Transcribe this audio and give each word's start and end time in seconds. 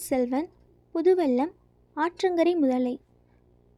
செல்வன் 0.00 0.48
புதுவெல்லம் 0.94 1.50
ஆற்றங்கரை 1.96 2.52
முதலை. 2.56 3.00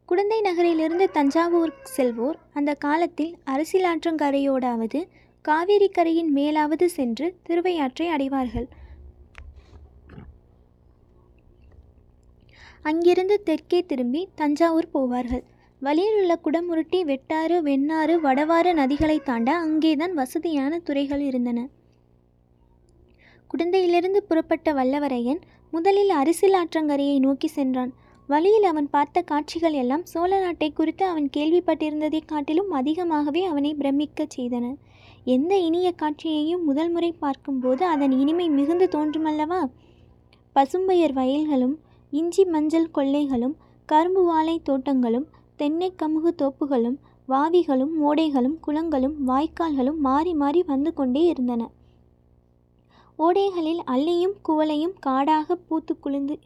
குடந்தை 0.08 0.40
நகரிலிருந்து 0.40 1.10
தஞ்சாவூர் 1.10 1.72
செல்வோர். 1.96 2.38
அந்த 2.52 2.74
காலத்தில் 2.74 3.36
அரசியலாற்றங்கரையோடாவது 3.46 5.00
காவேரி 5.42 5.88
கரையின் 5.88 6.34
மேலாவது 6.34 6.84
சென்று 6.84 7.26
திருவையாற்றை 7.42 8.08
அடைவார்கள். 8.08 8.68
அங்கிருந்து 12.82 13.42
தெற்கே 13.42 13.80
திரும்பி 13.82 14.28
தஞ்சாவூர் 14.34 14.88
போவார்கள். 14.94 15.44
வழியில் 15.80 16.18
உள்ள 16.20 16.34
குடமுருட்டி 16.44 17.00
வெட்டாறு 17.02 17.58
வெண்ணாறு 17.58 18.16
வடவாறு 18.20 18.72
நதிகளை 18.72 19.22
தாண்ட 19.22 19.56
அங்கேதான் 19.56 20.14
வசதியான 20.14 20.78
துறைகள் 20.78 21.20
இருந்தன. 21.20 21.68
குடந்தையிலிருந்து 23.50 24.22
புறப்பட்ட 24.22 24.72
வல்லவரையன் 24.72 25.40
முதலில் 25.72 26.10
அரிசில் 26.10 26.52
ஆற்றங்கரையை 26.52 27.18
நோக்கி 27.18 27.48
சென்றான். 27.48 27.92
வழியில் 28.26 28.62
அவன் 28.62 28.90
பார்த்த 28.90 29.20
காட்சிகள் 29.20 29.72
எல்லாம் 29.72 30.04
சோழ 30.04 30.40
நாட்டை 30.40 30.72
குறித்து 30.72 31.04
அவன் 31.06 31.30
கேள்விப்பட்டிருந்ததைக் 31.36 32.24
காட்டிலும் 32.26 32.70
அதிகமாகவே 32.70 33.44
அவனை 33.44 33.74
பிரமிக்கச் 33.74 34.40
செய்தன. 34.40 34.74
எந்த 35.24 35.58
இனிய 35.58 35.92
காட்சியையும் 35.92 36.64
முதல் 36.64 36.90
முறை 36.90 37.12
பார்க்கும்போது 37.12 37.84
அதன் 37.84 38.10
இனிமை 38.10 38.48
மிகுந்து 38.48 38.88
தோன்றுமல்லவா? 38.92 39.70
பசும்பயர் 40.52 41.12
வயல்களும் 41.12 41.74
இஞ்சி 42.10 42.44
மஞ்சள் 42.44 42.90
கொள்ளைகளும் 42.90 43.56
கரும்பு 43.86 44.24
வாழை 44.24 44.60
தோட்டங்களும் 44.62 45.26
தென்னை 45.56 45.92
கமுகு 46.02 46.30
தோப்புகளும் 46.42 46.96
வாவிகளும் 47.28 47.92
ஓடைகளும் 48.02 48.58
குளங்களும் 48.60 49.14
வாய்க்கால்களும் 49.26 49.96
மாறி 49.96 50.34
மாறி 50.34 50.64
வந்து 50.66 50.92
கொண்டே 50.92 51.24
இருந்தன. 51.24 51.70
ஓடைகளில் 53.18 53.82
அல்லியும் 53.94 54.36
குவளையும் 54.48 54.94
காடாக 55.00 55.56
பூத்து 55.68 55.92
குளிந்து 55.98 56.36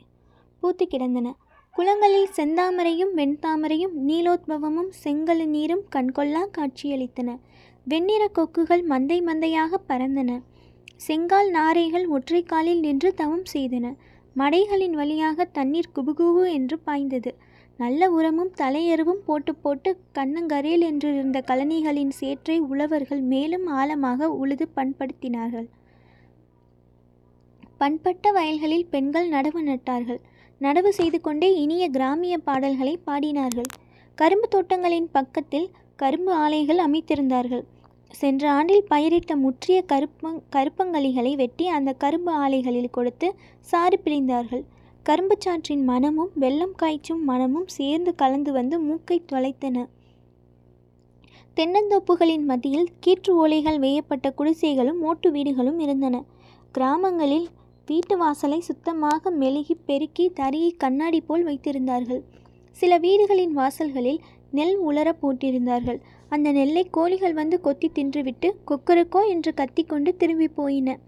பூத்து 0.63 0.85
கிடந்தன. 0.87 1.29
குளங்களில் 1.75 2.29
செந்தாமரையும் 2.37 3.13
வெண்தாமரையும் 3.17 3.95
நீலோத்பவமும் 4.09 4.91
செங்கல் 5.03 5.43
நீரும் 5.47 5.85
கண்கொள்ளா 5.97 6.43
காட்சியளித்தன. 6.59 7.31
வெண்ணிற 7.87 8.29
கொக்குகள் 8.29 8.85
மந்தை 8.89 9.19
மந்தையாக 9.23 9.81
பறந்தன. 9.89 10.31
செங்கால் 10.97 11.51
நாரைகள் 11.51 12.07
ஒற்றை 12.07 12.43
காலில் 12.43 12.81
நின்று 12.81 13.15
தவம் 13.15 13.47
செய்தன. 13.53 13.87
மடைகளின் 14.37 14.91
வழியாக 14.91 15.45
தண்ணீர் 15.45 15.93
குபுகுபு 15.95 16.45
என்று 16.53 16.79
பாய்ந்தது. 16.79 17.33
நல்ல 17.77 18.11
உரமும் 18.11 18.53
தலையெருவும் 18.57 19.23
போட்டு 19.25 19.55
போட்டு 19.55 19.91
கண்ணங்கரேல் 20.15 20.85
என்றிருந்த 20.91 21.41
கழனிகளின் 21.47 22.13
சேற்றை 22.21 22.59
உழவர்கள் 22.59 23.21
மேலும் 23.33 23.67
ஆழமாக 23.67 24.29
உழுது 24.33 24.69
பண்படுத்தினார்கள். 24.77 25.69
பண்பட்ட 27.81 28.33
வயல்களில் 28.33 28.87
பெண்கள் 28.87 29.29
நடவு 29.29 29.61
நட்டார்கள். 29.63 30.21
நடவு 30.61 30.89
செய்து 30.89 31.21
கொண்டே 31.21 31.49
இனிய 31.55 31.89
கிராமிய 31.89 32.39
பாடல்களை 32.39 32.99
பாடினார்கள். 33.07 33.69
கரும்பு 34.15 34.49
தோட்டங்களின் 34.49 35.09
பக்கத்தில் 35.13 35.67
கரும்பு 35.97 36.33
ஆலைகள் 36.33 36.79
அமைத்திருந்தார்கள். 36.79 37.65
சென்ற 38.11 38.53
ஆண்டில் 38.53 38.87
பயிரிட்ட 38.91 39.37
முற்றிய 39.37 39.85
கருப்பங் 39.93 40.41
கருப்பங்களிகளை 40.57 41.33
வெட்டி 41.35 41.67
அந்த 41.69 41.93
கரும்பு 41.93 42.33
ஆலைகளில் 42.33 42.91
கொடுத்து 42.91 43.35
சாறு 43.61 44.01
பிழிந்தார்கள். 44.05 44.65
கரும்புச்சாற்றின் 45.07 45.85
மனமும் 45.85 46.31
வெள்ளம் 46.35 46.75
காய்ச்சும் 46.77 47.23
மனமும் 47.25 47.69
சேர்ந்து 47.69 48.15
கலந்து 48.15 48.53
வந்து 48.53 48.79
மூக்கை 48.79 49.19
தொலைத்தன. 49.33 49.85
தென்னந்தோப்புகளின் 51.57 52.45
மத்தியில் 52.45 52.89
கீற்று 53.07 53.33
ஓலைகள் 53.43 53.79
வேயப்பட்ட 53.79 54.31
குடிசைகளும் 54.31 55.03
ஓட்டு 55.03 55.31
வீடுகளும் 55.31 55.79
இருந்தன. 55.79 56.25
கிராமங்களில் 56.73 57.47
வீட்டு 57.87 58.17
வாசலை 58.17 58.61
சுத்தமாக 58.61 59.31
மெழுகி 59.31 59.75
பெருக்கி 59.87 60.25
தரையை 60.35 60.71
கண்ணாடி 60.73 61.21
போல் 61.21 61.45
வைத்திருந்தார்கள். 61.47 62.23
சில 62.71 62.99
வீடுகளின் 62.99 63.53
வாசல்களில் 63.53 64.21
நெல் 64.51 64.77
உலர 64.79 65.09
போட்டிருந்தார்கள். 65.23 66.01
அந்த 66.29 66.53
நெல்லை 66.53 66.85
கோழிகள் 66.91 67.33
வந்து 67.33 67.61
கொத்தி 67.61 67.91
தின்றுவிட்டு 67.95 68.49
கொக்கரக்கோ 68.71 69.21
என்று 69.29 69.55
கத்திக்கொண்டு 69.55 70.17
திரும்பி 70.17 70.49
போயின. 70.49 70.99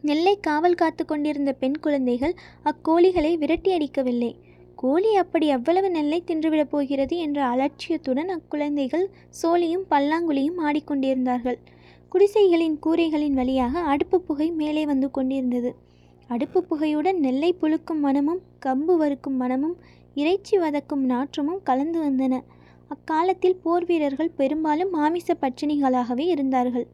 நெல்லை 0.00 0.34
காவல் 0.40 0.74
காத்து 0.74 1.04
கொண்டிருந்த 1.04 1.52
பெண் 1.52 1.78
குழந்தைகள் 1.80 2.34
அக்கோழிகளை 2.64 3.38
விரட்டி 3.38 3.72
அடிக்கவில்லை. 3.72 4.32
கோழி 4.74 5.14
அப்படி 5.14 5.46
எவ்வளவு 5.46 5.90
நெல்லை 5.90 6.22
தின்றுவிடப் 6.26 6.70
போகிறது 6.70 7.16
என்ற 7.16 7.38
அலட்சியத்துடன் 7.44 8.30
அக்குழந்தைகள் 8.36 9.06
சோழியும் 9.42 9.86
பல்லாங்குழியும் 9.90 10.60
ஆடிக்கொண்டிருந்தார்கள். 10.64 11.58
குடிசைகளின் 12.12 12.76
கூரைகளின் 12.84 13.36
வழியாக 13.38 13.80
அடுப்பு 13.92 14.16
புகை 14.20 14.46
மேலே 14.50 14.82
வந்து 14.90 15.08
கொண்டிருந்தது. 15.10 15.70
அடுப்பு 16.30 16.58
புகையுடன் 16.62 17.18
நெல்லை 17.24 17.50
புழுக்கும் 17.60 18.00
மனமும் 18.04 18.40
கம்பு 18.66 18.94
வறுக்கும் 18.96 19.36
மனமும் 19.36 19.74
இறைச்சி 20.14 20.54
வதக்கும் 20.58 21.02
நாற்றமும் 21.04 21.60
கலந்து 21.62 21.98
வந்தன. 22.04 22.34
அக்காலத்தில் 22.88 23.58
போர் 23.62 23.84
வீரர்கள் 23.84 24.36
பெரும்பாலும் 24.36 24.90
மாமிச 24.90 25.36
பட்சிணிகளாகவே 25.42 26.26
இருந்தார்கள். 26.34 26.86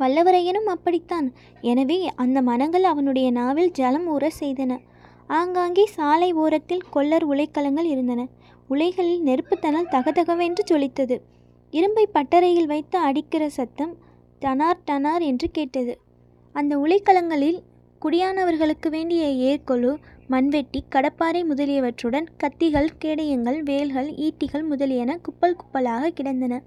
வல்லவரையனும் 0.00 0.68
அப்படித்தான். 0.74 1.26
எனவே 1.72 1.98
அந்த 2.16 2.38
மனங்கள் 2.42 2.86
அவனுடைய 2.92 3.30
நாவில் 3.30 3.74
ஜலம் 3.80 4.06
ஊற 4.14 4.30
செய்தன. 4.40 4.72
ஆங்காங்கே 5.38 5.86
சாலை 5.96 6.30
ஓரத்தில் 6.44 6.86
கொல்லர் 6.94 7.26
உலைக்களங்கள் 7.32 7.90
இருந்தன. 7.94 8.22
உலைகளில் 8.68 9.22
நெருப்புத்தனால் 9.28 9.92
தகதகவென்று 9.96 10.64
ஜொலித்தது 10.70 11.18
இரும்பை 11.70 12.08
பட்டறையில் 12.14 12.66
வைத்து 12.66 12.98
அடிக்கிற 12.98 13.48
சத்தம் 13.48 13.96
டனார் 14.40 14.80
டனார் 14.86 15.20
என்று 15.20 15.50
கேட்டது. 15.50 15.98
அந்த 16.52 16.78
உலைக்களங்களில் 16.78 17.58
குடியானவர்களுக்கு 18.02 18.88
வேண்டிய 18.88 19.22
ஏர்கொழு 19.48 19.96
மண்வெட்டி 20.26 20.82
கடப்பாறை 20.90 21.42
முதலியவற்றுடன் 21.44 22.26
கத்திகள் 22.42 22.88
கேடயங்கள் 23.04 23.58
வேல்கள் 23.62 24.10
ஈட்டிகள் 24.10 24.66
முதலியன 24.66 25.16
குப்பல் 25.16 25.56
குப்பலாக 25.56 26.10
கிடந்தன. 26.10 26.62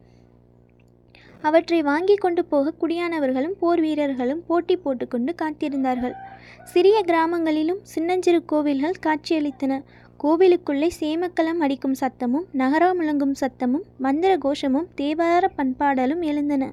அவற்றை 1.41 1.81
வாங்கி 1.81 2.15
கொண்டு 2.15 2.45
போக 2.45 2.73
குடியானவர்களும் 2.81 3.55
போர் 3.59 3.81
வீரர்களும் 3.81 4.43
போட்டி 4.47 4.75
போட்டுக்கொண்டு 4.77 5.35
காத்திருந்தார்கள். 5.41 6.15
சிறிய 6.63 7.03
கிராமங்களிலும் 7.05 7.81
சின்னஞ்சிறு 7.83 8.45
கோவில்கள் 8.45 9.01
காட்சியளித்தன. 9.05 9.81
கோவிலுக்குள்ளே 10.23 10.87
சேமக்கலம் 10.99 11.61
அடிக்கும் 11.65 11.95
சத்தமும் 12.01 12.45
நகரா 12.59 12.87
முழங்கும் 12.99 13.33
சத்தமும் 13.39 13.83
மந்திர 14.05 14.31
கோஷமும் 14.37 14.87
தேவார 14.99 15.45
பண்பாடலும் 15.57 16.21
எழுந்தன. 16.21 16.63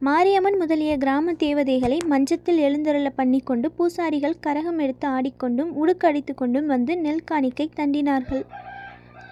மாரியம்மன் 0.00 0.58
முதலிய 0.62 0.92
கிராம 0.96 1.34
தேவதைகளை 1.44 1.98
மஞ்சத்தில் 2.12 2.58
எழுந்தருள 2.58 3.10
பண்ணிக்கொண்டு 3.20 3.68
பூசாரிகள் 3.76 4.36
கரகம் 4.46 4.80
எடுத்து 4.84 5.08
ஆடிக்கொண்டும் 5.08 5.70
உடுக்கடித்து 5.82 6.34
கொண்டும் 6.34 6.66
வந்து 6.66 6.94
நெல் 7.04 7.24
காணிக்கை 7.24 7.68
தண்டினார்கள். 7.80 8.44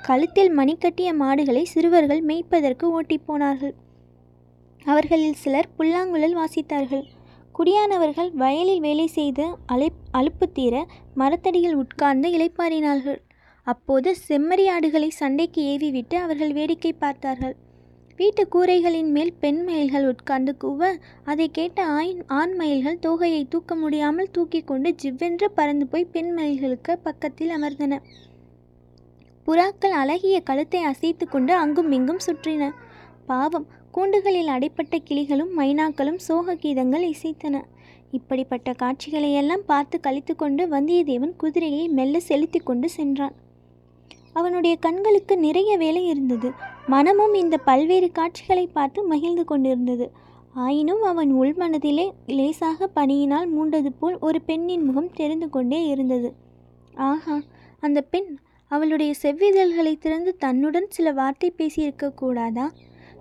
கழுத்தில் 0.09 0.53
மணிக்கட்டிய 0.59 1.10
மாடுகளை 1.22 1.65
சிறுவர்கள் 1.75 2.22
மேய்ப்பதற்கு 2.31 2.87
ஓட்டிப்போனார்கள் 2.98 3.75
அவர்களில் 4.87 5.41
சிலர் 5.44 5.75
புல்லாங்குழல் 5.78 6.38
வாசித்தார்கள். 6.42 7.04
குடியானவர்கள் 7.54 8.30
வயலில் 8.42 8.84
வேலை 8.84 9.06
செய்து 9.16 9.44
அலை 9.66 9.88
அலுப்பு 10.18 10.46
தீர 10.52 10.74
மரத்தடியில் 11.14 11.74
உட்கார்ந்து 11.74 12.28
இளைப்பாறினார்கள். 12.36 13.18
அப்போது 13.66 14.10
செம்மறியாடுகளை 14.28 15.08
சண்டைக்கு 15.18 15.62
ஏவிவிட்டு 15.72 16.16
அவர்கள் 16.16 16.52
வேடிக்கை 16.52 16.92
பார்த்தார்கள். 16.92 17.54
வீட்டு 18.18 18.42
கூரைகளின் 18.54 19.10
மேல் 19.16 19.32
பெண் 19.42 19.60
மயில்கள் 19.66 20.06
உட்கார்ந்து 20.08 20.52
கூவ 20.62 20.88
அதை 21.24 21.46
கேட்ட 21.50 21.78
ஆண் 21.98 22.22
ஆண் 22.38 22.54
மயில்கள் 22.54 22.98
தோகையை 23.06 23.42
தூக்க 23.48 23.74
முடியாமல் 23.74 24.32
தூக்கி 24.32 24.60
கொண்டு 24.62 24.90
ஜிவ்வென்று 25.02 25.48
பறந்து 25.54 25.86
போய் 25.86 26.12
பெண் 26.14 26.32
மயில்களுக்கு 26.38 26.94
பக்கத்தில் 27.06 27.54
அமர்ந்தன. 27.56 27.98
புறாக்கள் 29.46 29.94
அழகிய 30.02 30.38
கழுத்தை 30.40 30.82
அசைத்து 30.82 31.26
கொண்டு 31.28 31.52
அங்கும் 31.54 31.90
இங்கும் 31.92 32.24
சுற்றின. 32.26 32.64
பாவம். 33.32 33.66
கூண்டுகளில் 33.94 34.54
அடைப்பட்ட 34.54 34.96
கிளிகளும் 35.08 35.52
மைனாக்களும் 35.58 36.20
சோக 36.26 36.54
கீதங்கள் 36.54 37.04
இசைத்தன. 37.12 37.56
இப்படிப்பட்ட 38.10 38.70
காட்சிகளையெல்லாம் 38.82 39.64
பார்த்து 39.66 39.96
கழித்து 40.00 40.34
கொண்டு 40.36 40.62
வந்தியத்தேவன் 40.68 41.34
குதிரையை 41.36 41.84
மெல்ல 41.98 42.21
செலுத்தி 42.28 42.60
கொண்டு 42.60 42.88
சென்றான். 42.97 43.36
அவனுடைய 44.32 44.74
கண்களுக்கு 44.86 45.34
நிறைய 45.38 45.71
வேலை 45.77 46.03
இருந்தது. 46.06 46.48
மனமும் 46.86 47.34
இந்த 47.34 47.56
பல்வேறு 47.68 48.09
காட்சிகளை 48.18 48.66
பார்த்து 48.66 49.00
மகிழ்ந்து 49.04 49.44
கொண்டிருந்தது. 49.44 50.06
ஆயினும் 50.65 51.03
அவன் 51.03 51.30
உள்மனதிலே 51.34 52.06
லேசாக 52.36 52.88
பணியினால் 52.97 53.48
மூண்டது 53.56 53.91
போல் 53.98 54.16
ஒரு 54.21 54.38
பெண்ணின் 54.48 54.84
முகம் 54.84 55.12
தெரிந்து 55.15 55.48
கொண்டே 55.48 55.80
இருந்தது. 55.86 56.30
ஆஹா 57.09 57.36
அந்த 57.80 57.98
பெண் 58.12 58.30
அவளுடைய 58.71 59.10
செவ்விதழ்களை 59.22 59.92
திறந்து 59.98 60.32
தன்னுடன் 60.44 60.88
சில 60.88 61.12
வார்த்தை 61.12 61.48
பேசியிருக்க 61.59 62.15
கூடாதா? 62.15 62.66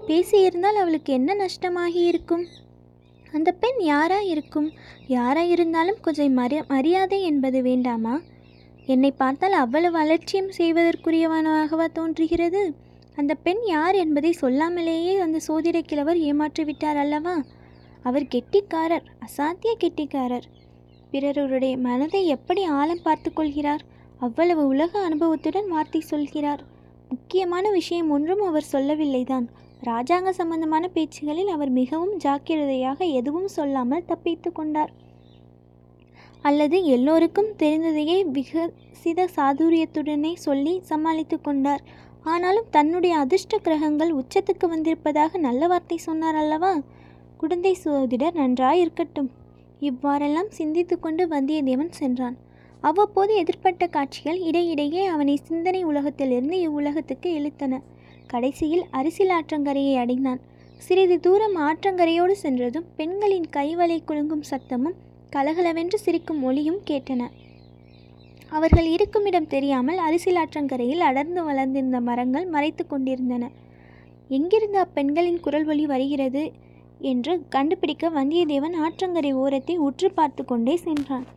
பேசியிருந்தால் 0.09 0.79
அவளுக்கு 0.81 1.13
என்ன 1.13 1.35
நஷ்டமாகி 1.35 2.03
இருக்கும்? 2.03 2.45
அந்த 3.31 3.51
பெண் 3.51 3.79
யாரா 3.79 4.19
இருக்கும்? 4.19 4.71
யாரா 5.07 5.41
இருந்தாலும் 5.41 5.99
கொஞ்சம் 6.01 6.33
மரி 6.33 6.57
மரியாதை 6.67 7.23
என்பது 7.23 7.61
வேண்டாமா? 7.61 8.21
என்னை 8.85 9.11
பார்த்தால் 9.11 9.51
அவ்வளவு 9.51 9.97
அலட்சியம் 9.97 10.49
செய்வதற்குரியவனாகவா 10.57 11.85
தோன்றுகிறது? 11.93 12.73
அந்த 13.15 13.33
பெண் 13.33 13.61
யார் 13.65 13.95
என்பதை 13.95 14.35
சொல்லாமலேயே 14.41 15.19
அந்த 15.19 15.39
சோதிட 15.47 15.81
கிழவர் 15.81 16.17
ஏமாற்றிவிட்டார் 16.17 16.95
அல்லவா? 16.95 17.43
அவர் 18.03 18.23
கெட்டிக்காரர் 18.23 19.05
அசாத்திய 19.27 19.75
கெட்டிக்காரர். 19.79 20.43
பிறருடைய 21.11 21.77
மனதை 21.77 22.27
எப்படி 22.27 22.63
ஆழம் 22.63 23.03
பார்த்து 23.03 23.33
கொள்கிறார்? 23.33 23.81
அவ்வளவு 24.19 24.67
உலக 24.67 24.99
அனுபவத்துடன் 24.99 25.67
வார்த்தை 25.67 26.01
சொல்கிறார். 26.01 26.63
முக்கியமான 27.09 27.69
விஷயம் 27.69 28.09
ஒன்றும் 28.09 28.41
அவர் 28.41 28.69
சொல்லவில்லைதான். 28.71 29.47
ராஜாங்க 29.87 30.29
சம்பந்தமான 30.29 30.85
பேச்சுகளில் 30.87 31.51
அவர் 31.53 31.69
மிகவும் 31.69 32.15
ஜாக்கிரதையாக 32.17 33.05
எதுவும் 33.19 33.47
சொல்லாமல் 33.47 34.05
தப்பித்து 34.05 34.51
கொண்டார். 34.51 34.91
அல்லது 36.41 36.77
எல்லோருக்கும் 36.85 37.49
தெரிந்ததையே 37.57 38.17
விகசித 38.35 39.27
சாதுரியத்துடனே 39.35 40.33
சொல்லி 40.47 40.73
சமாளித்து 40.83 41.37
கொண்டார். 41.41 41.83
ஆனாலும் 42.23 42.69
தன்னுடைய 42.69 43.13
அதிர்ஷ்ட 43.17 43.57
கிரகங்கள் 43.57 44.11
உச்சத்துக்கு 44.11 44.67
வந்திருப்பதாக 44.67 45.37
நல்ல 45.37 45.67
வார்த்தை 45.67 45.97
சொன்னார் 45.97 46.35
அல்லவா? 46.35 46.71
குடந்தை 47.37 47.73
சோதிடர் 47.83 48.33
நன்றாய் 48.33 48.79
இருக்கட்டும் 48.79 49.29
இவ்வாறெல்லாம் 49.79 50.49
சிந்தித்து 50.49 50.99
கொண்டு 50.99 51.25
வந்தியத்தேவன் 51.27 51.93
சென்றான். 51.99 52.37
அவ்வப்போது 52.81 53.31
எதிர்ப்பட்ட 53.43 53.83
காட்சிகள் 53.87 54.39
இடையிடையே 54.39 55.05
அவனை 55.05 55.35
சிந்தனை 55.43 55.81
உலகத்திலிருந்து 55.83 56.57
இவ்வுலகத்துக்கு 56.67 57.29
இழுத்தன. 57.39 57.79
கடைசியில் 58.33 58.85
அரிசில் 58.99 59.33
ஆற்றங்கரையை 59.37 59.95
அடைந்தான். 59.95 60.41
சிறிது 60.77 61.15
தூரம் 61.19 61.55
ஆற்றங்கரையோடு 61.67 62.35
சென்றதும் 62.43 62.87
பெண்களின் 62.97 63.47
கைவலை 63.49 63.97
குலுங்கும் 64.09 64.45
சத்தமும் 64.51 64.97
கலகலவென்று 65.29 65.97
சிரிக்கும் 66.05 66.43
ஒளியும் 66.43 66.81
கேட்டன. 66.89 67.21
அவர்கள் 68.51 68.87
இருக்குமிடம் 68.95 69.49
தெரியாமல் 69.55 69.99
அரிசில் 70.05 70.39
ஆற்றங்கரையில் 70.43 71.03
அடர்ந்து 71.07 71.41
வளர்ந்திருந்த 71.43 71.99
மரங்கள் 71.99 72.47
மறைத்து 72.47 72.83
கொண்டிருந்தன. 72.87 73.43
எங்கிருந்து 74.29 74.79
அப்பெண்களின் 74.79 75.39
குரல் 75.39 75.67
ஒலி 75.67 75.85
வருகிறது? 75.85 76.43
என்று 77.11 77.33
கண்டுபிடிக்க 77.49 78.05
வந்தியத்தேவன் 78.09 78.75
ஆற்றங்கரை 78.85 79.33
ஓரத்தை 79.43 79.75
உற்று 79.87 80.07
பார்த்து 80.11 80.41
கொண்டே 80.45 80.75
சென்றான். 80.85 81.27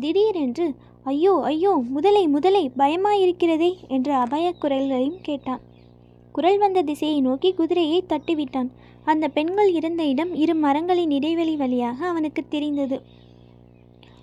திடீரென்று 0.00 0.66
ஐயோ 1.04 1.34
ஐயோ 1.44 1.72
முதலை 1.94 2.24
முதலை 2.28 2.64
பயமாயிருக்கிறதே 2.78 3.70
என்ற 3.88 4.08
அபய 4.16 4.46
குரல்களையும் 4.62 5.20
கேட்டான். 5.22 5.62
குரல் 6.32 6.58
வந்த 6.58 6.82
திசையை 6.82 7.20
நோக்கி 7.20 7.50
குதிரையை 7.54 7.98
தட்டிவிட்டான். 8.08 8.70
அந்த 9.04 9.24
பெண்கள் 9.28 9.70
இருந்த 9.72 10.02
இடம் 10.04 10.32
இரு 10.34 10.54
மரங்களின் 10.54 11.10
இடைவெளி 11.10 11.56
வழியாக 11.56 11.98
அவனுக்கு 12.06 12.42
தெரிந்தது. 12.48 12.96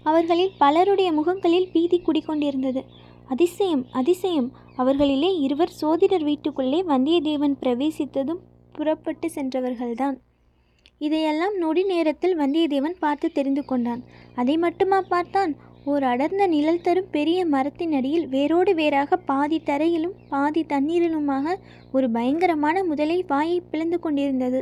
அவர்களில் 0.04 0.56
பலருடைய 0.58 1.10
முகங்களில் 1.12 1.72
பீதி 1.72 1.98
குடிக்கொண்டிருந்தது 2.00 2.82
அதிசயம் 3.28 3.84
அதிசயம்! 3.92 4.50
அவர்களிலே 4.78 5.30
இருவர் 5.40 5.74
சோதிடர் 5.82 6.24
வீட்டுக்குள்ளே 6.24 6.80
வந்தியத்தேவன் 6.84 7.56
பிரவேசித்ததும் 7.62 8.42
புறப்பட்டு 8.74 9.28
சென்றவர்கள்தான். 9.36 10.16
இதையெல்லாம் 11.02 11.56
நொடி 11.58 11.84
நேரத்தில் 11.84 12.40
வந்தியத்தேவன் 12.40 12.98
பார்த்து 13.00 13.28
தெரிந்து 13.32 13.66
கொண்டான். 13.66 14.02
அதை 14.36 14.56
மட்டுமா 14.58 15.00
பார்த்தான்? 15.02 15.52
ஓர் 15.90 16.04
அடர்ந்த 16.04 16.44
நிழல் 16.48 16.82
தரும் 16.82 17.12
பெரிய 17.12 17.40
மரத்தின் 17.46 17.94
அடியில் 17.98 18.26
வேரோடு 18.28 18.72
வேறாக 18.80 19.18
பாதி 19.30 19.58
தரையிலும் 19.60 20.16
பாதி 20.30 20.62
தண்ணீரிலுமாக 20.70 21.56
ஒரு 21.92 22.08
பயங்கரமான 22.10 22.84
முதலை 22.84 23.18
வாயை 23.28 23.58
பிளந்து 23.72 23.98
கொண்டிருந்தது. 24.00 24.60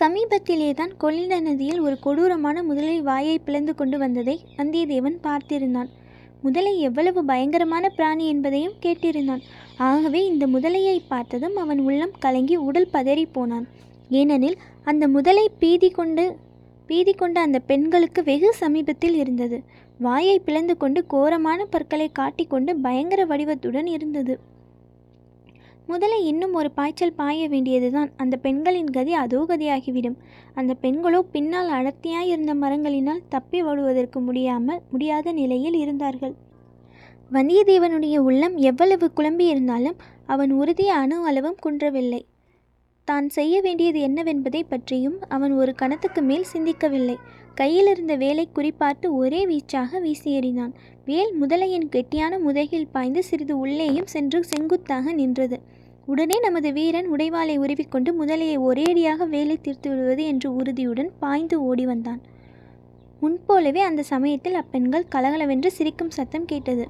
சமீபத்திலேதான் 0.00 0.92
கொள்ளிட 0.98 1.34
நதியில் 1.40 1.80
ஒரு 1.80 1.96
கொடூரமான 1.98 2.62
முதலை 2.62 2.96
வாயை 3.00 3.36
பிளந்து 3.38 3.74
கொண்டு 3.74 3.98
வந்ததை 3.98 4.36
வந்தியத்தேவன் 4.58 5.18
பார்த்திருந்தான். 5.26 5.90
முதலை 6.42 6.72
எவ்வளவு 6.80 7.20
பயங்கரமான 7.24 7.84
பிராணி 7.88 8.24
என்பதையும் 8.28 8.78
கேட்டிருந்தான். 8.82 9.44
ஆகவே 9.88 10.20
இந்த 10.26 10.46
முதலையை 10.46 10.96
பார்த்ததும் 11.08 11.56
அவன் 11.56 11.82
உள்ளம் 11.88 12.16
கலங்கி 12.18 12.56
உடல் 12.68 12.92
பதறி 12.92 13.24
போனான். 13.32 13.66
ஏனெனில் 14.20 14.58
அந்த 14.84 15.04
முதலை 15.08 15.44
பீதி 15.58 15.90
கொண்டு 15.90 16.24
பீதி 16.86 17.12
கொண்ட 17.12 17.40
அந்த 17.40 17.58
பெண்களுக்கு 17.58 18.22
வெகு 18.22 18.54
சமீபத்தில் 18.54 19.14
இருந்தது. 19.14 19.62
வாயை 19.98 20.38
பிளந்து 20.38 20.76
கொண்டு 20.76 21.06
கோரமான 21.06 21.64
பற்களை 21.64 22.08
காட்டிக்கொண்டு 22.12 22.76
பயங்கர 22.76 23.24
வடிவத்துடன் 23.24 23.86
இருந்தது. 23.86 24.38
முதலை 25.86 26.18
இன்னும் 26.26 26.54
ஒரு 26.54 26.70
பாய்ச்சல் 26.70 27.16
பாய 27.16 27.48
வேண்டியதுதான். 27.48 28.10
அந்த 28.16 28.36
பெண்களின் 28.36 28.90
கதி 28.90 29.12
அதோ 29.14 29.40
கதியாகிவிடும். 29.48 30.16
அந்த 30.54 30.76
பெண்களோ 30.82 31.20
பின்னால் 31.32 31.70
அடர்த்தியாய் 31.70 32.30
இருந்த 32.32 32.54
மரங்களினால் 32.54 33.24
தப்பி 33.28 33.62
ஓடுவதற்கு 33.62 34.20
முடியாமல் 34.20 34.82
முடியாத 34.90 35.32
நிலையில் 35.32 35.74
இருந்தார்கள். 35.74 36.34
வந்தியத்தேவனுடைய 37.32 38.16
உள்ளம் 38.18 38.56
எவ்வளவு 38.56 39.10
குழம்பி 39.16 39.46
இருந்தாலும் 39.46 39.96
அவன் 40.26 40.52
உறுதிய 40.52 40.92
அணு 41.02 41.16
அளவும் 41.26 41.60
குன்றவில்லை. 41.60 42.22
தான் 43.08 43.26
செய்ய 43.28 43.54
வேண்டியது 43.60 43.98
என்னவென்பதை 44.00 44.60
பற்றியும் 44.68 45.16
அவன் 45.28 45.52
ஒரு 45.52 45.72
கணத்துக்கு 45.74 46.20
மேல் 46.22 46.46
சிந்திக்கவில்லை. 46.52 47.16
கையிலிருந்த 47.54 48.14
வேலை 48.16 48.44
குறிப்பார்த்து 48.54 49.06
ஒரே 49.12 49.40
வீச்சாக 49.46 50.00
வீசியேறினான் 50.00 50.72
வேல் 51.04 51.32
முதலையின் 51.40 51.88
கெட்டியான 51.94 52.38
முதுகில் 52.38 52.90
பாய்ந்து 52.92 53.22
சிறிது 53.22 53.58
உள்ளேயும் 53.58 54.06
சென்று 54.06 54.38
செங்குத்தாக 54.44 55.12
நின்றது. 55.12 55.58
உடனே 56.06 56.36
நமது 56.38 56.70
வீரன் 56.72 57.08
உடைவாளை 57.10 57.56
உருவிக்கொண்டு 57.56 58.10
முதலையை 58.20 58.56
ஒரேடியாக 58.68 59.28
வேலை 59.28 59.56
தீர்த்து 59.56 59.88
விடுவது 59.90 60.24
என்று 60.24 60.48
உறுதியுடன் 60.54 61.10
பாய்ந்து 61.18 61.58
ஓடி 61.62 61.84
வந்தான். 61.84 62.20
முன்போலவே 63.20 63.80
அந்த 63.80 64.02
சமயத்தில் 64.02 64.54
அப்பெண்கள் 64.54 65.10
கலகலவென்று 65.14 65.70
சிரிக்கும் 65.70 66.10
சத்தம் 66.10 66.44
கேட்டது. 66.44 66.84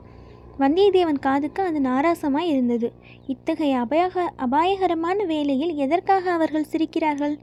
வந்தியத்தேவன் 0.63 1.21
காதுக்கு 1.27 1.61
அது 1.63 1.79
நாராசமாய் 1.81 2.51
இருந்தது. 2.51 2.89
இத்தகைய 3.27 3.79
அபாயக 3.85 4.25
அபாயகரமான 4.37 5.25
வேளையில் 5.25 5.73
எதற்காக 5.77 6.25
அவர்கள் 6.33 6.71
சிரிக்கிறார்கள்? 6.73 7.35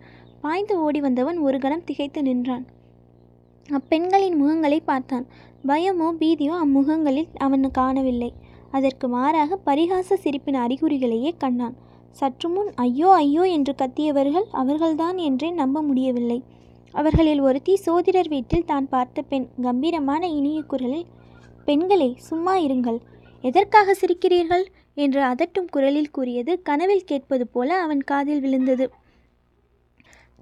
பாய்ந்து 0.41 0.75
ஓடி 0.79 0.99
வந்தவன் 0.99 1.39
ஒரு 1.39 1.57
கணம் 1.59 1.83
திகைத்து 1.83 2.21
நின்றான். 2.21 2.63
அப்பெண்களின் 3.69 4.37
முகங்களை 4.41 4.79
பார்த்தான். 4.85 5.25
பயமோ 5.67 6.07
பீதியோ 6.21 6.53
அம்முகங்களில் 6.63 7.29
அவன் 7.37 7.67
காணவில்லை. 7.79 8.31
அதற்கு 8.69 9.07
மாறாக 9.07 9.59
பரிகாச 9.67 10.15
சிரிப்பின் 10.15 10.59
அறிகுறிகளையே 10.65 11.31
கண்டான். 11.37 11.75
சற்று 12.19 12.47
முன் 12.49 12.71
ஐயோ 12.85 13.09
ஐயோ 13.21 13.43
என்று 13.57 13.73
கத்தியவர்கள் 13.81 14.47
அவர்கள்தான் 14.61 15.17
என்றே 15.27 15.49
நம்ப 15.61 15.81
முடியவில்லை. 15.81 16.39
அவர்களில் 16.93 17.41
ஒருத்தி 17.47 17.73
சோதிடர் 17.85 18.29
வீட்டில் 18.33 18.69
தான் 18.71 18.87
பார்த்த 18.93 19.21
பெண். 19.21 19.47
கம்பீரமான 19.61 20.23
இனிய 20.37 20.61
குரலில் 20.71 21.05
பெண்களே 21.65 22.13
சும்மா 22.17 22.57
இருங்கள். 22.57 22.99
எதற்காக 23.41 23.95
சிரிக்கிறீர்கள்? 24.01 24.65
என்று 24.93 25.21
அதட்டும் 25.21 25.67
குரலில் 25.69 26.11
கூறியது 26.11 26.61
கனவில் 26.61 27.03
கேட்பது 27.03 27.47
போல 27.47 27.79
அவன் 27.79 28.01
காதில் 28.01 28.39
விழுந்தது. 28.39 28.89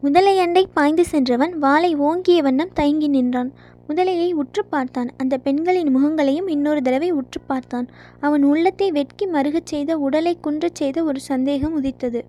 முதலை 0.01 0.39
அண்டை 0.39 0.67
பாய்ந்து 0.73 1.05
சென்றவன் 1.05 1.59
வாளை 1.59 1.95
ஓங்கிய 1.95 2.41
வண்ணம் 2.41 2.73
தயங்கி 2.73 3.07
நின்றான். 3.07 3.51
முதலையை 3.87 4.33
உற்று 4.33 4.65
பார்த்தான். 4.65 5.09
அந்த 5.17 5.37
பெண்களின் 5.37 5.97
முகங்களையும் 5.97 6.49
இன்னொரு 6.49 6.81
தடவை 6.81 7.11
உற்று 7.11 7.41
பார்த்தான். 7.41 7.87
அவன் 8.19 8.43
உள்ளத்தை 8.43 8.91
வெட்கி 8.91 9.27
மருகச் 9.27 9.65
செய்த 9.65 9.97
உடலை 9.97 10.37
குன்றச் 10.43 10.75
செய்த 10.75 11.03
ஒரு 11.03 11.19
சந்தேகம் 11.19 11.73
உதித்தது. 11.73 12.25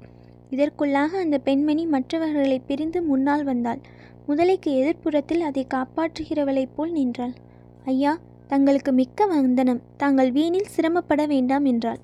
இதற்குள்ளாக 0.51 1.19
அந்த 1.19 1.39
பெண்மணி 1.39 1.87
மற்றவர்களை 1.87 2.59
பிரிந்து 2.59 3.03
முன்னால் 3.03 3.45
வந்தாள். 3.45 3.79
முதலைக்கு 4.29 4.67
எதிர்ப்புறத்தில் 4.67 5.41
அதை 5.41 5.67
காப்பாற்றுகிறவளைப் 5.75 6.75
போல் 6.77 6.91
நின்றாள். 6.91 7.33
ஐயா 7.85 8.19
தங்களுக்கு 8.51 8.93
மிக்க 8.93 9.27
வந்தனம். 9.27 9.83
தாங்கள் 9.97 10.31
வீணில் 10.33 10.73
சிரமப்பட 10.75 11.27
வேண்டாம் 11.27 11.65
என்றாள். 11.65 12.01